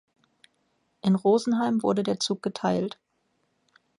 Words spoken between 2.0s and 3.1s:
der Zug geteilt.